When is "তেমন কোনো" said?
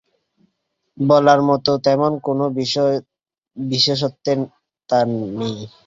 1.85-2.43